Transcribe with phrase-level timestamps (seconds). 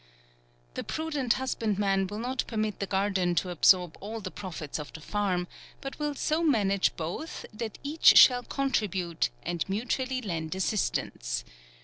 [0.73, 4.99] The prudent husbandman will not permit the garden to absorb all the profits of the
[4.99, 5.47] farm,
[5.79, 11.45] but will so manage both, that each shall contribute, and mutually lend assistance.